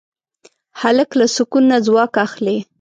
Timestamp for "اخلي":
2.25-2.57